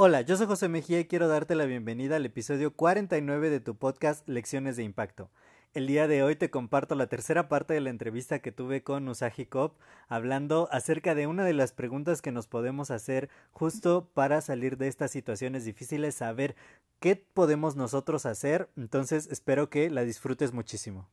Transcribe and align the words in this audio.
Hola, 0.00 0.20
yo 0.20 0.36
soy 0.36 0.46
José 0.46 0.68
Mejía 0.68 1.00
y 1.00 1.06
quiero 1.06 1.26
darte 1.26 1.56
la 1.56 1.64
bienvenida 1.64 2.16
al 2.16 2.24
episodio 2.24 2.72
49 2.72 3.50
de 3.50 3.58
tu 3.58 3.74
podcast 3.74 4.28
Lecciones 4.28 4.76
de 4.76 4.84
Impacto. 4.84 5.28
El 5.74 5.86
día 5.86 6.08
de 6.08 6.22
hoy 6.22 6.34
te 6.34 6.50
comparto 6.50 6.94
la 6.94 7.08
tercera 7.08 7.48
parte 7.48 7.74
de 7.74 7.80
la 7.80 7.90
entrevista 7.90 8.38
que 8.38 8.52
tuve 8.52 8.82
con 8.82 9.08
Usagi 9.08 9.44
Kop, 9.44 9.74
hablando 10.08 10.68
acerca 10.72 11.14
de 11.14 11.26
una 11.26 11.44
de 11.44 11.52
las 11.52 11.72
preguntas 11.72 12.22
que 12.22 12.32
nos 12.32 12.46
podemos 12.46 12.90
hacer 12.90 13.28
justo 13.50 14.08
para 14.14 14.40
salir 14.40 14.78
de 14.78 14.88
estas 14.88 15.10
situaciones 15.10 15.64
difíciles, 15.64 16.14
saber 16.14 16.54
qué 17.00 17.16
podemos 17.16 17.76
nosotros 17.76 18.24
hacer. 18.24 18.68
Entonces 18.76 19.28
espero 19.30 19.68
que 19.68 19.90
la 19.90 20.04
disfrutes 20.04 20.52
muchísimo. 20.52 21.08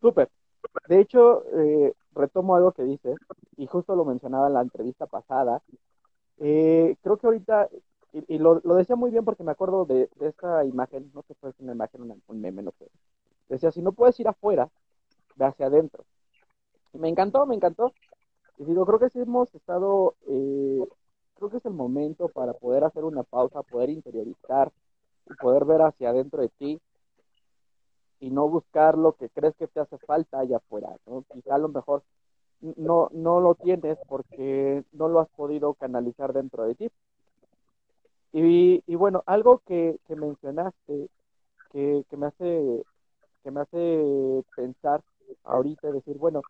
Súper. 0.00 0.30
De 0.88 1.00
hecho, 1.00 1.44
eh, 1.58 1.92
retomo 2.14 2.56
algo 2.56 2.72
que 2.72 2.84
dices, 2.84 3.16
y 3.56 3.66
justo 3.66 3.96
lo 3.96 4.04
mencionaba 4.04 4.48
en 4.48 4.54
la 4.54 4.62
entrevista 4.62 5.06
pasada, 5.06 5.62
eh, 6.38 6.96
creo 7.02 7.16
que 7.16 7.26
ahorita, 7.26 7.68
y, 8.12 8.38
lo, 8.38 8.60
decía 8.60 8.96
muy 8.96 9.10
bien 9.10 9.24
porque 9.24 9.44
me 9.44 9.52
acuerdo 9.52 9.84
de, 9.84 10.08
esta 10.20 10.64
imagen, 10.64 11.10
no 11.14 11.22
sé 11.22 11.34
si 11.34 11.46
es 11.46 11.60
una 11.60 11.72
imagen, 11.72 12.02
un 12.26 12.40
meme, 12.40 12.62
no 12.62 12.72
sé. 12.78 12.88
Decía, 13.48 13.70
si 13.72 13.82
no 13.82 13.92
puedes 13.92 14.18
ir 14.20 14.28
afuera, 14.28 14.70
ve 15.36 15.44
hacia 15.46 15.66
adentro. 15.66 16.04
Y 16.92 16.98
me 16.98 17.08
encantó, 17.08 17.46
me 17.46 17.54
encantó. 17.54 17.92
Y 18.58 18.64
digo, 18.64 18.86
creo 18.86 18.98
que 18.98 19.10
sí 19.10 19.20
hemos 19.20 19.54
estado, 19.54 20.14
eh, 20.28 20.86
creo 21.34 21.50
que 21.50 21.56
es 21.58 21.66
el 21.66 21.74
momento 21.74 22.28
para 22.28 22.52
poder 22.52 22.84
hacer 22.84 23.04
una 23.04 23.24
pausa, 23.24 23.62
poder 23.62 23.90
interiorizar 23.90 24.72
y 25.26 25.34
poder 25.34 25.64
ver 25.64 25.82
hacia 25.82 26.10
adentro 26.10 26.40
de 26.42 26.48
ti 26.50 26.80
y 28.24 28.30
no 28.30 28.48
buscar 28.48 28.96
lo 28.96 29.12
que 29.12 29.28
crees 29.28 29.54
que 29.56 29.68
te 29.68 29.80
hace 29.80 29.98
falta 29.98 30.38
allá 30.38 30.56
afuera, 30.56 30.96
¿no? 31.04 31.26
Quizá 31.30 31.56
a 31.56 31.58
lo 31.58 31.68
mejor 31.68 32.02
no, 32.76 33.10
no 33.12 33.40
lo 33.40 33.54
tienes 33.54 33.98
porque 34.08 34.82
no 34.92 35.08
lo 35.08 35.20
has 35.20 35.28
podido 35.28 35.74
canalizar 35.74 36.32
dentro 36.32 36.64
de 36.64 36.74
ti. 36.74 36.90
Y, 38.32 38.82
y 38.86 38.94
bueno, 38.94 39.22
algo 39.26 39.58
que, 39.66 39.98
que 40.06 40.16
mencionaste 40.16 41.10
que, 41.70 42.06
que, 42.08 42.16
me 42.16 42.28
hace, 42.28 42.82
que 43.42 43.50
me 43.50 43.60
hace 43.60 44.42
pensar 44.56 45.02
ahorita, 45.44 45.92
decir, 45.92 46.16
bueno, 46.16 46.40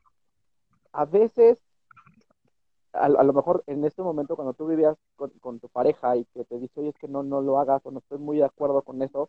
a 0.93 1.07
veces, 1.07 1.59
a, 2.93 3.09
lo 3.09 3.33
mejor 3.33 3.65
en 3.67 3.85
este 3.85 4.01
momento 4.01 4.37
cuando 4.37 4.55
tú 4.55 4.69
vivías 4.69 4.97
con, 5.17 5.31
con, 5.41 5.59
tu 5.59 5.69
pareja 5.69 6.17
y 6.17 6.25
que 6.27 6.45
te 6.45 6.61
dice, 6.61 6.79
oye, 6.79 6.91
es 6.91 6.99
que 6.99 7.09
no, 7.09 7.25
no 7.25 7.41
lo 7.41 7.59
hagas 7.59 7.85
o 7.85 7.91
no 7.91 7.99
estoy 7.99 8.19
muy 8.19 8.37
de 8.37 8.45
acuerdo 8.45 8.83
con 8.83 9.03
eso, 9.03 9.29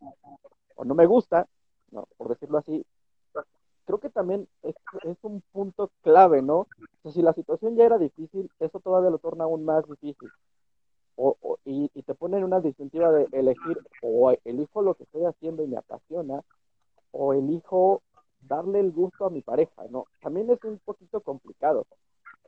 o 0.76 0.86
no 0.86 0.94
me 0.94 1.08
gusta, 1.08 1.48
no, 1.92 2.08
por 2.18 2.30
decirlo 2.30 2.58
así, 2.58 2.86
creo 3.86 4.00
que 4.00 4.10
también 4.10 4.48
es, 4.64 4.76
un 5.22 5.42
punto 5.52 5.92
clave, 6.02 6.42
¿no? 6.42 6.68
si 7.14 7.22
la 7.22 7.34
situación 7.34 7.76
ya 7.76 7.86
era 7.86 7.98
difícil, 7.98 8.50
eso 8.60 8.80
todavía 8.80 9.10
lo 9.10 9.20
torna 9.20 9.46
aún 9.46 9.64
más 9.64 9.88
difícil. 9.88 10.30
O, 11.18 11.38
y, 11.64 11.88
te 12.02 12.14
pone 12.14 12.38
en 12.38 12.44
una 12.44 12.60
distintiva 12.60 13.10
de 13.12 13.28
elegir 13.32 13.80
o 14.02 14.36
elijo 14.44 14.82
lo 14.82 14.96
que 14.96 15.04
estoy 15.04 15.24
haciendo 15.24 15.64
y 15.64 15.68
me 15.68 15.78
apasiona, 15.78 16.42
o 17.12 17.34
elijo 17.34 18.02
darle 18.42 18.82
el 18.82 18.92
gusto 18.92 19.26
a 19.26 19.30
mi 19.30 19.42
pareja, 19.42 19.84
¿no? 19.90 20.06
También 20.22 20.50
es 20.50 20.62
un 20.64 20.78
poquito 20.80 21.22
complicado. 21.22 21.86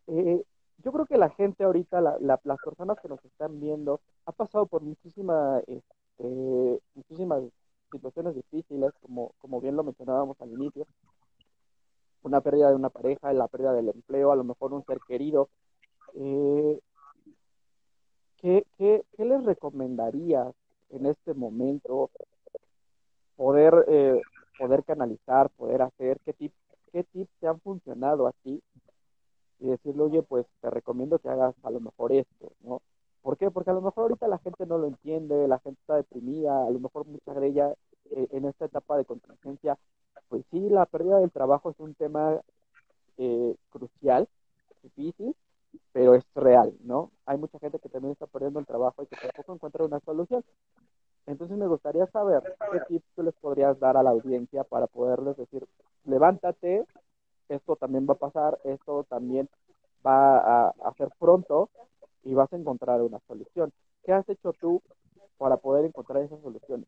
Eh, 0.07 0.43
yo 0.83 0.91
creo 0.91 1.05
que 1.05 1.17
la 1.17 1.29
gente 1.29 1.63
ahorita, 1.63 2.01
la, 2.01 2.17
las 2.19 2.59
personas 2.59 2.99
que 2.99 3.07
nos 3.07 3.23
están 3.23 3.59
viendo, 3.59 4.01
ha 4.25 4.31
pasado 4.33 4.65
por 4.65 4.81
muchísima, 4.81 5.61
este, 5.65 6.81
muchísimas 6.93 7.43
situaciones 7.91 8.35
difíciles, 8.35 8.91
como, 9.01 9.33
como 9.39 9.61
bien 9.61 9.75
lo 9.75 9.83
mencionábamos 9.83 10.39
al 10.41 10.51
inicio, 10.51 10.85
una 12.23 12.41
pérdida 12.41 12.69
de 12.69 12.75
una 12.75 12.89
pareja, 12.89 13.31
la 13.33 13.47
pérdida 13.47 13.73
del 13.73 13.89
empleo, 13.89 14.31
a 14.31 14.35
lo 14.35 14.43
mejor 14.43 14.73
un 14.73 14.85
ser 14.85 14.99
querido. 15.07 15.49
Eh, 16.13 16.79
¿qué, 18.37 18.65
qué, 18.77 19.03
qué, 19.15 19.25
les 19.25 19.43
recomendarías 19.43 20.53
en 20.89 21.05
este 21.05 21.33
momento 21.33 22.09
poder, 23.35 23.85
eh, 23.87 24.21
poder 24.57 24.83
canalizar, 24.83 25.49
poder 25.51 25.81
hacer? 25.81 26.19
¿Qué, 26.25 26.33
tip, 26.33 26.53
¿Qué 26.91 27.03
tips 27.03 27.31
te 27.39 27.47
han 27.47 27.59
funcionado 27.61 28.27
a 28.27 28.33
ti? 28.43 28.61
Y 29.59 29.67
decirle, 29.69 30.03
oye, 30.03 30.21
pues 30.21 30.45
te 30.61 30.69
recomiendo 30.69 31.17
que 31.19 31.29
hagas 31.29 31.55
a 31.63 31.71
lo 31.71 31.79
mejor 31.79 32.11
esto, 32.11 32.51
¿no? 32.61 32.81
¿Por 33.27 33.37
qué? 33.37 33.51
Porque 33.51 33.71
a 33.71 33.73
lo 33.73 33.81
mejor 33.81 34.03
ahorita 34.03 34.25
la 34.29 34.37
gente 34.37 34.65
no 34.65 34.77
lo 34.77 34.87
entiende, 34.87 35.49
la 35.49 35.59
gente 35.59 35.81
está 35.81 35.97
deprimida, 35.97 36.65
a 36.65 36.69
lo 36.69 36.79
mejor 36.79 37.05
mucha 37.05 37.33
de 37.33 37.47
ella 37.47 37.73
eh, 38.11 38.25
en 38.31 38.45
esta 38.45 38.63
etapa 38.63 38.95
de 38.95 39.03
contingencia 39.03 39.77
pues 40.29 40.45
sí, 40.49 40.69
la 40.69 40.85
pérdida 40.85 41.19
del 41.19 41.29
trabajo 41.29 41.69
es 41.69 41.75
un 41.77 41.93
tema 41.93 42.39
eh, 43.17 43.55
crucial, 43.69 44.29
difícil, 44.81 45.35
pero 45.91 46.15
es 46.15 46.23
real, 46.35 46.73
¿no? 46.85 47.11
Hay 47.25 47.37
mucha 47.37 47.59
gente 47.59 47.79
que 47.79 47.89
también 47.89 48.13
está 48.13 48.27
perdiendo 48.27 48.61
el 48.61 48.65
trabajo 48.65 49.03
y 49.03 49.07
que 49.07 49.17
tampoco 49.17 49.55
encuentra 49.55 49.83
una 49.83 49.99
solución. 49.99 50.45
Entonces 51.25 51.57
me 51.57 51.67
gustaría 51.67 52.07
saber 52.07 52.41
qué 52.71 52.79
tips 52.87 53.05
tú 53.13 53.23
les 53.23 53.35
podrías 53.35 53.77
dar 53.77 53.97
a 53.97 54.03
la 54.03 54.11
audiencia 54.11 54.63
para 54.63 54.87
poderles 54.87 55.35
decir, 55.35 55.67
levántate, 56.05 56.85
esto 57.49 57.75
también 57.75 58.07
va 58.09 58.13
a 58.13 58.19
pasar, 58.19 58.57
esto 58.63 59.03
también 59.09 59.49
va 60.05 60.37
a, 60.37 60.69
a 60.69 60.93
ser 60.93 61.09
pronto 61.19 61.69
y 62.27 62.33
vas 62.33 62.51
a 62.51 62.57
encontrar 62.57 63.01
una 63.01 63.19
solución. 63.27 63.71
¿Qué 64.03 64.11
has 64.11 64.27
hecho 64.27 64.53
tú 64.53 64.81
para 65.37 65.57
poder 65.57 65.85
encontrar 65.85 66.23
esas 66.23 66.41
soluciones? 66.41 66.87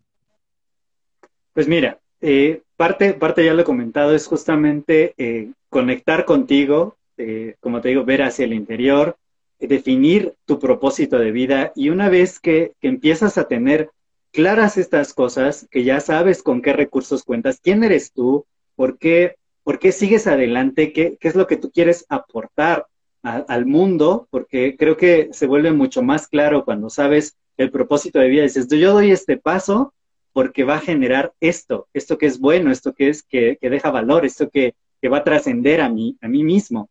Pues 1.54 1.68
mira, 1.68 2.00
eh, 2.22 2.62
parte, 2.76 3.14
parte 3.14 3.46
ya 3.46 3.54
lo 3.54 3.62
he 3.62 3.66
comentado, 3.66 4.14
es 4.14 4.28
justamente 4.28 5.14
eh, 5.18 5.52
conectar 5.70 6.26
contigo, 6.26 6.98
eh, 7.18 7.56
como 7.62 7.82
te 7.82 7.90
digo, 7.90 8.04
ver 8.04 8.22
hacia 8.22 8.46
el 8.46 8.54
interior, 8.54 9.18
definir 9.60 10.36
tu 10.46 10.60
propósito 10.60 11.18
de 11.18 11.32
vida 11.32 11.72
y 11.76 11.90
una 11.90 12.10
vez 12.10 12.40
que, 12.40 12.74
empiezas 12.82 13.38
a 13.38 13.48
tener 13.48 13.92
claras 14.32 14.78
estas 14.78 15.14
cosas, 15.14 15.68
que 15.72 15.84
ya 15.84 16.00
sabes 16.00 16.44
con 16.44 16.62
qué 16.62 16.74
recursos 16.74 17.24
cuentas, 17.24 17.60
quién 17.62 17.84
eres 17.84 18.12
tú, 18.12 18.46
por 18.76 18.98
qué, 18.98 19.36
por 19.64 19.80
qué 19.80 19.92
sigues 19.92 20.28
adelante, 20.28 20.94
qué, 20.94 21.18
qué 21.20 21.28
es 21.28 21.36
lo 21.36 21.48
que 21.48 21.58
tú 21.58 21.72
quieres 21.72 22.06
aportar 22.10 22.86
al 23.22 23.66
mundo, 23.66 24.28
porque 24.32 24.76
creo 24.78 24.96
que 24.96 25.30
se 25.32 25.48
vuelve 25.48 25.72
mucho 25.72 26.02
más 26.02 26.28
claro 26.28 26.64
cuando 26.64 26.90
sabes 26.90 27.36
el 27.58 27.72
propósito 27.72 28.20
de 28.20 28.30
vida. 28.30 28.44
Dices, 28.44 28.68
yo 28.70 28.94
doy 28.94 29.12
este 29.12 29.38
paso 29.38 29.94
porque 30.32 30.64
va 30.64 30.76
a 30.76 30.82
generar 30.82 31.34
esto, 31.40 31.88
esto 31.94 32.18
que 32.18 32.26
es 32.26 32.40
bueno, 32.40 32.72
esto 32.72 32.94
que 32.94 33.10
es 33.10 33.24
que, 33.24 33.58
deja 33.62 33.92
valor, 33.92 34.26
esto 34.26 34.50
que, 34.50 34.76
va 35.12 35.18
a 35.18 35.24
trascender 35.24 35.82
a 35.82 35.90
mí, 35.90 36.18
a 36.22 36.28
mí 36.28 36.44
mismo. 36.44 36.90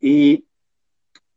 Y, 0.00 0.44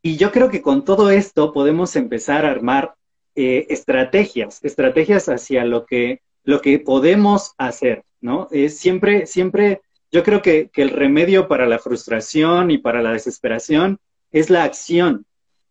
yo 0.04 0.32
creo 0.32 0.50
que 0.50 0.64
con 0.64 0.84
todo 0.84 1.12
esto 1.12 1.54
podemos 1.54 1.96
empezar 1.96 2.44
a 2.44 2.50
armar 2.50 2.96
eh, 3.36 3.68
estrategias, 3.70 4.60
estrategias 4.64 5.30
hacia 5.30 5.64
lo 5.64 5.86
que, 5.86 6.22
lo 6.44 6.60
que 6.60 6.80
podemos 6.80 7.54
hacer, 7.60 8.04
¿no? 8.20 8.48
siempre, 8.70 9.28
siempre, 9.28 9.82
yo 10.12 10.24
creo 10.24 10.42
que, 10.42 10.72
que 10.74 10.82
el 10.82 10.90
remedio 10.90 11.48
para 11.48 11.68
la 11.68 11.78
frustración 11.78 12.72
y 12.72 12.80
para 12.80 13.04
la 13.04 13.12
desesperación 13.12 14.00
es 14.32 14.50
la 14.50 14.64
acción. 14.64 15.26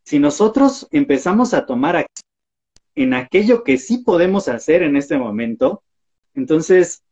Si 0.04 0.18
nosotros 0.18 0.88
empezamos 0.90 1.54
a 1.54 1.66
tomar 1.66 1.96
acción, 1.96 2.30
en 2.94 3.14
aquello 3.14 3.64
que 3.64 3.78
sí 3.78 3.98
podemos 3.98 4.48
hacer 4.48 4.82
en 4.82 4.96
este 4.96 5.16
momento. 5.16 5.82
Entonces, 6.34 7.02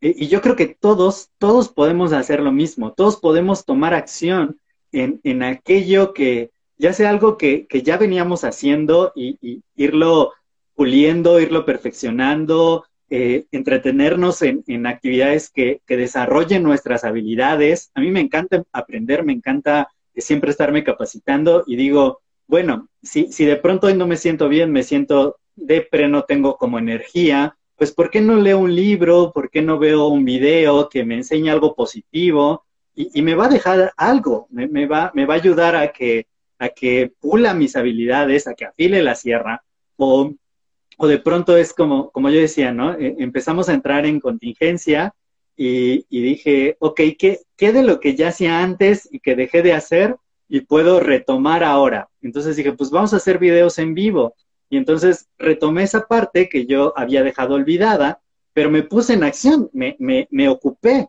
eh, 0.00 0.14
y 0.16 0.28
yo 0.28 0.40
creo 0.40 0.56
que 0.56 0.66
todos, 0.66 1.30
todos 1.38 1.68
podemos 1.68 2.12
hacer 2.12 2.40
lo 2.40 2.52
mismo, 2.52 2.92
todos 2.92 3.18
podemos 3.18 3.64
tomar 3.64 3.94
acción 3.94 4.58
en, 4.92 5.20
en 5.24 5.42
aquello 5.42 6.14
que, 6.14 6.50
ya 6.78 6.92
sea 6.92 7.10
algo 7.10 7.36
que, 7.36 7.66
que 7.66 7.82
ya 7.82 7.96
veníamos 7.96 8.44
haciendo 8.44 9.12
y, 9.14 9.62
irlo 9.76 10.32
puliendo, 10.74 11.40
irlo 11.40 11.64
perfeccionando, 11.64 12.84
eh, 13.08 13.46
entretenernos 13.52 14.42
en, 14.42 14.64
en 14.66 14.86
actividades 14.86 15.48
que, 15.48 15.80
que, 15.86 15.96
desarrollen 15.96 16.62
nuestras 16.62 17.04
habilidades. 17.04 17.90
A 17.94 18.00
mí 18.00 18.10
me 18.10 18.20
encanta 18.20 18.64
aprender, 18.72 19.24
me 19.24 19.32
encanta 19.32 19.88
siempre 20.20 20.50
estarme 20.50 20.84
capacitando 20.84 21.64
y 21.66 21.76
digo, 21.76 22.20
bueno, 22.46 22.88
si, 23.02 23.32
si 23.32 23.44
de 23.44 23.56
pronto 23.56 23.86
hoy 23.88 23.94
no 23.94 24.06
me 24.06 24.16
siento 24.16 24.48
bien, 24.48 24.72
me 24.72 24.82
siento 24.82 25.38
depre, 25.54 26.08
no 26.08 26.22
tengo 26.22 26.56
como 26.56 26.78
energía, 26.78 27.56
pues 27.76 27.92
¿por 27.92 28.10
qué 28.10 28.20
no 28.20 28.36
leo 28.36 28.58
un 28.58 28.74
libro? 28.74 29.32
¿Por 29.32 29.50
qué 29.50 29.62
no 29.62 29.78
veo 29.78 30.06
un 30.06 30.24
video 30.24 30.88
que 30.88 31.04
me 31.04 31.16
enseñe 31.16 31.50
algo 31.50 31.74
positivo? 31.74 32.66
y, 32.96 33.22
me 33.22 33.34
va 33.34 33.46
a 33.46 33.50
dejar 33.50 33.92
algo, 33.96 34.48
me, 34.50 34.86
va, 34.86 35.12
me 35.14 35.26
va 35.26 35.34
a 35.34 35.36
ayudar 35.36 35.76
a 35.76 35.92
que, 35.92 36.26
a 36.58 36.70
que 36.70 37.12
pula 37.20 37.52
mis 37.52 37.76
habilidades, 37.76 38.46
a 38.46 38.54
que 38.54 38.64
afile 38.64 39.02
la 39.02 39.14
sierra, 39.14 39.62
o, 39.96 40.32
o 40.96 41.06
de 41.06 41.18
pronto 41.18 41.58
es 41.58 41.74
como, 41.74 42.10
como 42.10 42.30
yo 42.30 42.40
decía, 42.40 42.72
¿no? 42.72 42.94
E, 42.94 43.16
empezamos 43.18 43.68
a 43.68 43.74
entrar 43.74 44.06
en 44.06 44.18
contingencia 44.18 45.14
y, 45.56 46.06
y 46.10 46.22
dije, 46.22 46.76
ok, 46.80 47.00
¿qué, 47.18 47.40
¿qué 47.56 47.72
de 47.72 47.82
lo 47.82 48.00
que 48.00 48.14
ya 48.14 48.28
hacía 48.28 48.62
antes 48.62 49.08
y 49.10 49.20
que 49.20 49.34
dejé 49.34 49.62
de 49.62 49.72
hacer 49.72 50.16
y 50.48 50.60
puedo 50.60 51.00
retomar 51.00 51.64
ahora? 51.64 52.08
Entonces 52.20 52.56
dije, 52.56 52.72
pues 52.72 52.90
vamos 52.90 53.14
a 53.14 53.16
hacer 53.16 53.38
videos 53.38 53.78
en 53.78 53.94
vivo. 53.94 54.34
Y 54.68 54.76
entonces 54.76 55.28
retomé 55.38 55.84
esa 55.84 56.06
parte 56.06 56.48
que 56.48 56.66
yo 56.66 56.92
había 56.96 57.22
dejado 57.22 57.54
olvidada, 57.54 58.20
pero 58.52 58.70
me 58.70 58.82
puse 58.82 59.14
en 59.14 59.24
acción, 59.24 59.70
me, 59.72 59.96
me, 59.98 60.28
me 60.30 60.48
ocupé. 60.48 61.08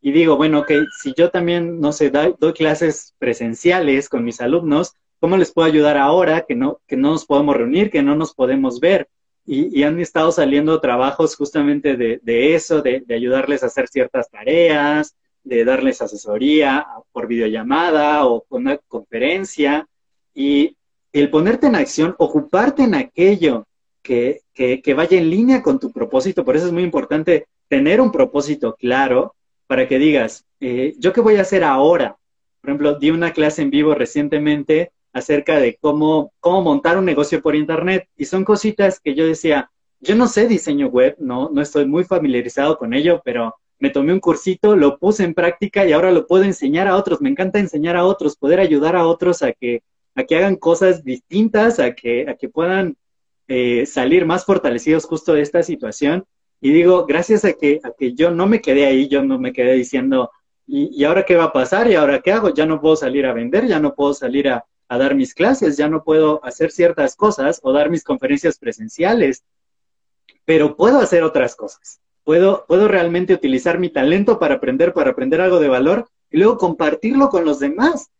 Y 0.00 0.12
digo, 0.12 0.36
bueno, 0.36 0.60
ok, 0.60 0.72
si 1.02 1.14
yo 1.16 1.30
también, 1.30 1.80
no 1.80 1.92
sé, 1.92 2.10
doy, 2.10 2.34
clases 2.54 3.14
presenciales 3.18 4.08
con 4.08 4.24
mis 4.24 4.40
alumnos, 4.40 4.94
¿cómo 5.20 5.36
les 5.36 5.52
puedo 5.52 5.66
ayudar 5.66 5.96
ahora 5.96 6.44
que 6.46 6.54
no, 6.54 6.80
que 6.86 6.96
no 6.96 7.10
nos 7.10 7.24
podemos 7.26 7.56
reunir, 7.56 7.90
que 7.90 8.02
no 8.02 8.14
nos 8.14 8.34
podemos 8.34 8.80
ver? 8.80 9.08
Y, 9.46 9.84
han 9.84 10.00
estado 10.00 10.32
saliendo 10.32 10.80
trabajos 10.80 11.36
justamente 11.36 11.96
de, 11.96 12.54
eso, 12.54 12.82
de, 12.82 13.02
de, 13.06 13.14
ayudarles 13.14 13.62
a 13.62 13.66
hacer 13.66 13.86
ciertas 13.86 14.28
tareas, 14.28 15.14
de 15.44 15.64
darles 15.64 16.02
asesoría 16.02 16.84
por 17.12 17.28
videollamada 17.28 18.26
o 18.26 18.42
con 18.42 18.62
una 18.62 18.76
conferencia. 18.88 19.86
Y 20.34 20.76
el 21.12 21.30
ponerte 21.30 21.68
en 21.68 21.76
acción, 21.76 22.14
ocuparte 22.18 22.82
en 22.82 22.96
aquello 22.96 23.66
que, 24.02 24.42
que, 24.54 24.94
vaya 24.94 25.18
en 25.18 25.30
línea 25.30 25.62
con 25.62 25.80
tu 25.80 25.90
propósito, 25.92 26.44
por 26.44 26.56
eso 26.56 26.66
es 26.66 26.72
muy 26.72 26.82
importante 26.82 27.46
tener 27.68 28.00
un 28.00 28.12
propósito 28.12 28.74
claro 28.74 29.34
para 29.66 29.88
que 29.88 29.98
digas, 29.98 30.44
eh, 30.60 30.94
¿yo 30.98 31.12
qué 31.12 31.20
voy 31.20 31.36
a 31.36 31.42
hacer 31.42 31.64
ahora? 31.64 32.16
Por 32.60 32.70
ejemplo, 32.70 32.98
di 32.98 33.10
una 33.10 33.32
clase 33.32 33.62
en 33.62 33.70
vivo 33.70 33.94
recientemente 33.94 34.92
acerca 35.16 35.58
de 35.58 35.78
cómo, 35.80 36.34
cómo 36.40 36.60
montar 36.60 36.98
un 36.98 37.06
negocio 37.06 37.40
por 37.40 37.56
Internet 37.56 38.06
y 38.18 38.26
son 38.26 38.44
cositas 38.44 39.00
que 39.00 39.14
yo 39.14 39.26
decía, 39.26 39.70
yo 39.98 40.14
no 40.14 40.28
sé 40.28 40.46
diseño 40.46 40.88
web, 40.88 41.16
no, 41.18 41.48
no 41.50 41.62
estoy 41.62 41.86
muy 41.86 42.04
familiarizado 42.04 42.76
con 42.76 42.92
ello, 42.92 43.22
pero 43.24 43.54
me 43.78 43.88
tomé 43.88 44.12
un 44.12 44.20
cursito, 44.20 44.76
lo 44.76 44.98
puse 44.98 45.24
en 45.24 45.32
práctica 45.32 45.86
y 45.86 45.92
ahora 45.92 46.12
lo 46.12 46.26
puedo 46.26 46.44
enseñar 46.44 46.86
a 46.86 46.96
otros. 46.96 47.22
Me 47.22 47.30
encanta 47.30 47.58
enseñar 47.58 47.96
a 47.96 48.04
otros, 48.04 48.36
poder 48.36 48.60
ayudar 48.60 48.94
a 48.94 49.06
otros 49.06 49.42
a 49.42 49.52
que 49.52 49.82
a 50.14 50.24
que 50.24 50.36
hagan 50.36 50.56
cosas 50.56 51.02
distintas, 51.02 51.78
a 51.78 51.94
que, 51.94 52.28
a 52.28 52.34
que 52.34 52.48
puedan 52.48 52.96
eh, 53.48 53.86
salir 53.86 54.26
más 54.26 54.44
fortalecidos 54.44 55.04
justo 55.04 55.32
de 55.34 55.42
esta 55.42 55.62
situación. 55.62 56.24
Y 56.60 56.72
digo, 56.72 57.06
gracias 57.06 57.44
a 57.44 57.54
que, 57.54 57.80
a 57.84 57.92
que 57.96 58.14
yo 58.14 58.30
no 58.30 58.46
me 58.46 58.60
quedé 58.60 58.86
ahí, 58.86 59.08
yo 59.08 59.22
no 59.22 59.38
me 59.38 59.52
quedé 59.52 59.74
diciendo, 59.74 60.30
¿y, 60.66 60.88
¿y, 60.90 61.04
ahora 61.04 61.24
qué 61.24 61.36
va 61.36 61.44
a 61.44 61.52
pasar? 61.52 61.90
¿Y 61.90 61.94
ahora 61.94 62.20
qué 62.20 62.32
hago? 62.32 62.52
Ya 62.52 62.66
no 62.66 62.80
puedo 62.80 62.96
salir 62.96 63.26
a 63.26 63.34
vender, 63.34 63.66
ya 63.66 63.78
no 63.78 63.94
puedo 63.94 64.14
salir 64.14 64.48
a, 64.48 64.64
a 64.88 64.98
dar 64.98 65.14
mis 65.14 65.34
clases, 65.34 65.76
ya 65.76 65.88
no 65.88 66.04
puedo 66.04 66.44
hacer 66.44 66.70
ciertas 66.70 67.16
cosas 67.16 67.60
o 67.62 67.72
dar 67.72 67.90
mis 67.90 68.04
conferencias 68.04 68.58
presenciales, 68.58 69.44
pero 70.44 70.76
puedo 70.76 71.00
hacer 71.00 71.22
otras 71.22 71.56
cosas. 71.56 72.00
Puedo, 72.24 72.64
puedo 72.66 72.88
realmente 72.88 73.34
utilizar 73.34 73.78
mi 73.78 73.90
talento 73.90 74.38
para 74.38 74.56
aprender, 74.56 74.92
para 74.92 75.10
aprender 75.10 75.40
algo 75.40 75.60
de 75.60 75.68
valor 75.68 76.08
y 76.30 76.38
luego 76.38 76.58
compartirlo 76.58 77.28
con 77.28 77.44
los 77.44 77.60
demás 77.60 78.10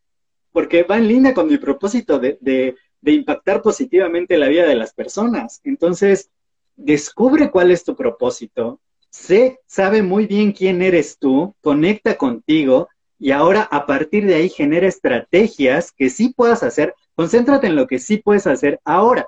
porque 0.56 0.84
va 0.84 0.96
en 0.96 1.06
línea 1.06 1.34
con 1.34 1.48
mi 1.48 1.58
propósito 1.58 2.18
de, 2.18 2.38
de, 2.40 3.12
impactar 3.12 3.60
positivamente 3.60 4.38
la 4.38 4.48
vida 4.48 4.66
de 4.66 4.74
las 4.74 4.94
personas. 4.94 5.60
Entonces, 5.64 6.30
descubre 6.76 7.50
cuál 7.50 7.70
es 7.70 7.84
tu 7.84 7.94
propósito, 7.94 8.80
sé, 9.10 9.60
sabe 9.66 10.02
muy 10.02 10.26
bien 10.26 10.52
quién 10.52 10.80
eres 10.80 11.18
tú, 11.18 11.54
conecta 11.60 12.16
contigo 12.16 12.88
y 13.18 13.30
ahora 13.30 13.62
a 13.62 13.86
partir 13.86 14.26
de 14.26 14.34
ahí 14.34 14.48
genera 14.48 14.86
estrategias 14.86 15.92
que 15.92 16.10
sí 16.10 16.32
puedas 16.36 16.62
hacer. 16.62 16.94
Concéntrate 17.14 17.66
en 17.66 17.76
lo 17.76 17.86
que 17.86 17.98
sí 17.98 18.18
puedes 18.18 18.46
hacer 18.46 18.80
ahora. 18.84 19.26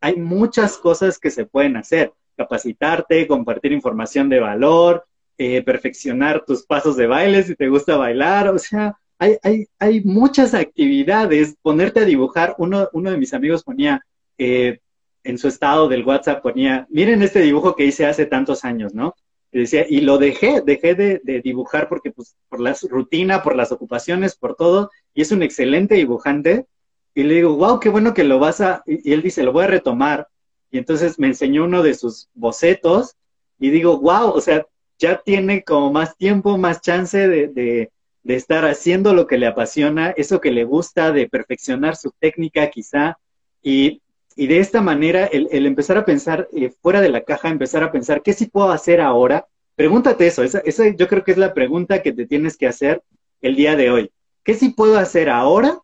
Hay 0.00 0.16
muchas 0.16 0.76
cosas 0.76 1.18
que 1.18 1.30
se 1.30 1.44
pueden 1.44 1.76
hacer. 1.76 2.12
Capacitarte, 2.36 3.26
compartir 3.26 3.72
información 3.72 4.28
de 4.28 4.40
valor, 4.40 5.04
eh, 5.36 5.62
perfeccionar 5.62 6.44
tus 6.44 6.64
pasos 6.64 6.96
de 6.96 7.06
baile 7.06 7.44
si 7.44 7.54
te 7.54 7.68
gusta 7.68 7.96
bailar, 7.96 8.48
o 8.48 8.58
sea, 8.58 8.96
hay, 9.20 9.36
hay, 9.44 9.66
hay 9.78 10.02
muchas 10.02 10.52
actividades, 10.52 11.56
ponerte 11.62 12.00
a 12.00 12.04
dibujar, 12.04 12.56
uno, 12.58 12.88
uno 12.92 13.10
de 13.10 13.18
mis 13.18 13.34
amigos 13.34 13.62
ponía 13.62 14.00
eh, 14.36 14.80
en 15.22 15.38
su 15.38 15.46
estado 15.46 15.88
del 15.88 16.04
WhatsApp, 16.04 16.42
ponía, 16.42 16.86
miren 16.90 17.22
este 17.22 17.40
dibujo 17.40 17.76
que 17.76 17.84
hice 17.84 18.06
hace 18.06 18.26
tantos 18.26 18.64
años, 18.64 18.94
¿no? 18.94 19.14
Y 19.50 19.60
decía, 19.60 19.86
y 19.88 20.02
lo 20.02 20.18
dejé, 20.18 20.60
dejé 20.60 20.94
de, 20.94 21.20
de, 21.24 21.40
dibujar 21.40 21.88
porque 21.88 22.10
pues 22.10 22.36
por 22.48 22.60
la 22.60 22.76
rutina, 22.88 23.42
por 23.42 23.56
las 23.56 23.72
ocupaciones, 23.72 24.36
por 24.36 24.54
todo, 24.56 24.90
y 25.14 25.22
es 25.22 25.32
un 25.32 25.42
excelente 25.42 25.94
dibujante. 25.94 26.66
Y 27.14 27.22
le 27.22 27.36
digo, 27.36 27.56
wow, 27.56 27.80
qué 27.80 27.88
bueno 27.88 28.14
que 28.14 28.24
lo 28.24 28.38
vas 28.38 28.60
a, 28.60 28.82
y, 28.86 29.12
él 29.12 29.22
dice, 29.22 29.42
lo 29.42 29.52
voy 29.52 29.64
a 29.64 29.68
retomar. 29.68 30.28
Y 30.70 30.78
entonces 30.78 31.18
me 31.18 31.28
enseñó 31.28 31.64
uno 31.64 31.82
de 31.82 31.94
sus 31.94 32.28
bocetos 32.34 33.16
y 33.58 33.70
digo, 33.70 33.98
wow, 33.98 34.30
o 34.30 34.40
sea, 34.40 34.66
ya 34.98 35.22
tiene 35.24 35.64
como 35.64 35.92
más 35.92 36.16
tiempo, 36.16 36.58
más 36.58 36.82
chance 36.82 37.16
de, 37.16 37.48
de, 37.48 37.90
de 38.22 38.34
estar 38.34 38.66
haciendo 38.66 39.14
lo 39.14 39.26
que 39.26 39.38
le 39.38 39.46
apasiona, 39.46 40.10
eso 40.10 40.40
que 40.40 40.50
le 40.50 40.64
gusta, 40.64 41.12
de 41.12 41.28
perfeccionar 41.28 41.96
su 41.96 42.12
técnica 42.20 42.68
quizá, 42.68 43.18
y, 43.62 44.02
de 44.46 44.60
esta 44.60 44.80
manera 44.80 45.26
el, 45.26 45.66
empezar 45.66 45.98
a 45.98 46.04
pensar 46.04 46.48
eh, 46.52 46.70
fuera 46.80 47.00
de 47.00 47.08
la 47.08 47.22
caja, 47.22 47.48
empezar 47.48 47.82
a 47.82 47.90
pensar, 47.90 48.22
¿qué 48.22 48.32
sí 48.32 48.46
puedo 48.46 48.70
hacer 48.70 49.00
ahora? 49.00 49.46
Pregúntate 49.74 50.26
eso, 50.26 50.42
esa, 50.42 50.62
yo 50.96 51.08
creo 51.08 51.24
que 51.24 51.32
es 51.32 51.38
la 51.38 51.54
pregunta 51.54 52.02
que 52.02 52.12
te 52.12 52.26
tienes 52.26 52.56
que 52.56 52.66
hacer 52.66 53.02
el 53.40 53.56
día 53.56 53.76
de 53.76 53.90
hoy. 53.90 54.10
¿Qué 54.44 54.54
sí 54.54 54.70
puedo 54.70 54.98
hacer 54.98 55.28
ahora 55.28 55.80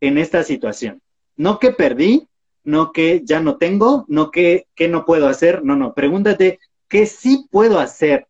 en 0.00 0.18
esta 0.18 0.42
situación? 0.42 1.00
No 1.36 1.58
que 1.58 1.72
perdí, 1.72 2.28
no 2.62 2.92
que 2.92 3.22
ya 3.24 3.40
no 3.40 3.56
tengo, 3.56 4.04
no 4.08 4.30
que, 4.30 4.66
que 4.74 4.88
no 4.88 5.04
puedo 5.04 5.28
hacer, 5.28 5.64
no, 5.64 5.76
no, 5.76 5.94
pregúntate, 5.94 6.58
¿qué 6.88 7.06
sí 7.06 7.46
puedo 7.50 7.78
hacer? 7.78 8.26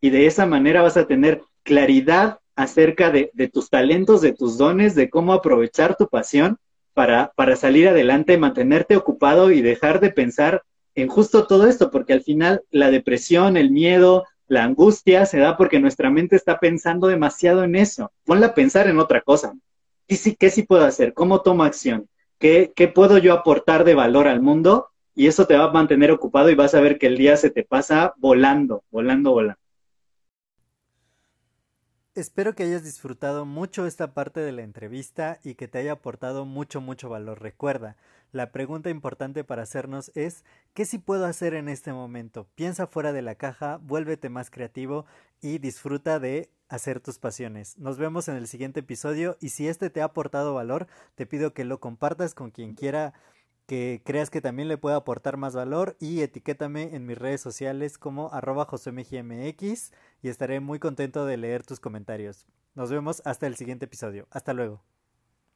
Y 0.00 0.10
de 0.10 0.26
esa 0.26 0.46
manera 0.46 0.82
vas 0.82 0.96
a 0.96 1.06
tener 1.06 1.42
claridad 1.62 2.38
acerca 2.58 3.10
de, 3.10 3.30
tus 3.52 3.70
talentos, 3.70 4.20
de 4.20 4.32
tus 4.32 4.58
dones, 4.58 4.94
de 4.94 5.08
cómo 5.10 5.32
aprovechar 5.32 5.96
tu 5.96 6.08
pasión 6.08 6.58
para, 6.98 7.30
para 7.36 7.54
salir 7.54 7.86
adelante, 7.86 8.38
mantenerte 8.38 8.96
ocupado 8.96 9.52
y 9.52 9.62
dejar 9.62 10.00
de 10.00 10.10
pensar 10.10 10.64
en 10.96 11.06
justo 11.06 11.46
todo 11.46 11.68
esto, 11.68 11.92
porque 11.92 12.12
al 12.12 12.22
final 12.22 12.64
la 12.72 12.90
depresión, 12.90 13.56
el 13.56 13.70
miedo, 13.70 14.24
la 14.48 14.64
angustia 14.64 15.24
se 15.24 15.38
da 15.38 15.56
porque 15.56 15.78
nuestra 15.78 16.10
mente 16.10 16.34
está 16.34 16.58
pensando 16.58 17.06
demasiado 17.06 17.62
en 17.62 17.76
eso. 17.76 18.10
Ponla 18.24 18.48
a 18.48 18.54
pensar 18.54 18.88
en 18.88 18.98
otra 18.98 19.20
cosa. 19.20 19.54
¿Qué 20.08 20.16
sí, 20.16 20.34
qué 20.34 20.50
sí 20.50 20.64
puedo 20.64 20.84
hacer? 20.84 21.14
¿Cómo 21.14 21.40
tomo 21.42 21.62
acción? 21.62 22.08
¿Qué, 22.36 22.72
¿Qué 22.74 22.88
puedo 22.88 23.18
yo 23.18 23.32
aportar 23.32 23.84
de 23.84 23.94
valor 23.94 24.26
al 24.26 24.42
mundo? 24.42 24.88
Y 25.14 25.28
eso 25.28 25.46
te 25.46 25.56
va 25.56 25.66
a 25.66 25.72
mantener 25.72 26.10
ocupado 26.10 26.50
y 26.50 26.56
vas 26.56 26.74
a 26.74 26.80
ver 26.80 26.98
que 26.98 27.06
el 27.06 27.16
día 27.16 27.36
se 27.36 27.50
te 27.50 27.62
pasa 27.62 28.12
volando, 28.16 28.82
volando, 28.90 29.30
volando. 29.30 29.60
Espero 32.18 32.56
que 32.56 32.64
hayas 32.64 32.82
disfrutado 32.82 33.44
mucho 33.46 33.86
esta 33.86 34.12
parte 34.12 34.40
de 34.40 34.50
la 34.50 34.62
entrevista 34.62 35.38
y 35.44 35.54
que 35.54 35.68
te 35.68 35.78
haya 35.78 35.92
aportado 35.92 36.44
mucho, 36.44 36.80
mucho 36.80 37.08
valor. 37.08 37.40
Recuerda, 37.40 37.96
la 38.32 38.50
pregunta 38.50 38.90
importante 38.90 39.44
para 39.44 39.62
hacernos 39.62 40.10
es, 40.16 40.42
¿qué 40.74 40.84
sí 40.84 40.98
puedo 40.98 41.26
hacer 41.26 41.54
en 41.54 41.68
este 41.68 41.92
momento? 41.92 42.48
Piensa 42.56 42.88
fuera 42.88 43.12
de 43.12 43.22
la 43.22 43.36
caja, 43.36 43.78
vuélvete 43.84 44.30
más 44.30 44.50
creativo 44.50 45.06
y 45.40 45.58
disfruta 45.58 46.18
de 46.18 46.50
hacer 46.68 46.98
tus 46.98 47.20
pasiones. 47.20 47.78
Nos 47.78 47.98
vemos 47.98 48.26
en 48.26 48.34
el 48.34 48.48
siguiente 48.48 48.80
episodio 48.80 49.36
y 49.40 49.50
si 49.50 49.68
este 49.68 49.88
te 49.88 50.00
ha 50.00 50.06
aportado 50.06 50.54
valor, 50.54 50.88
te 51.14 51.24
pido 51.24 51.54
que 51.54 51.64
lo 51.64 51.78
compartas 51.78 52.34
con 52.34 52.50
quien 52.50 52.74
quiera 52.74 53.14
que 53.68 54.00
creas 54.02 54.30
que 54.30 54.40
también 54.40 54.66
le 54.66 54.78
pueda 54.78 54.96
aportar 54.96 55.36
más 55.36 55.54
valor 55.54 55.94
y 56.00 56.22
etiquétame 56.22 56.96
en 56.96 57.04
mis 57.04 57.18
redes 57.18 57.42
sociales 57.42 57.98
como 57.98 58.32
arroba 58.32 58.64
josmgmx 58.64 59.92
y 60.22 60.28
estaré 60.28 60.60
muy 60.60 60.78
contento 60.78 61.26
de 61.26 61.36
leer 61.36 61.64
tus 61.64 61.80
comentarios. 61.80 62.46
Nos 62.74 62.90
vemos 62.90 63.22
hasta 63.24 63.46
el 63.46 63.56
siguiente 63.56 63.86
episodio. 63.86 64.26
Hasta 64.30 64.52
luego. 64.52 64.82